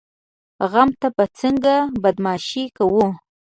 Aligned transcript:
غم 0.71 0.89
ته 0.99 1.07
به 1.15 1.25
څنګه 1.39 1.73
بدماشي 2.03 2.63
کوو؟ 2.77 3.05